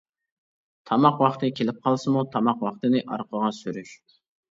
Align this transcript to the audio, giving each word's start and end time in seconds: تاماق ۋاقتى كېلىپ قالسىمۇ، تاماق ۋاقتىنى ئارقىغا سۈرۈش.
تاماق 0.91 1.19
ۋاقتى 1.23 1.49
كېلىپ 1.59 1.83
قالسىمۇ، 1.83 2.23
تاماق 2.37 2.63
ۋاقتىنى 2.69 3.03
ئارقىغا 3.17 3.53
سۈرۈش. 3.59 3.93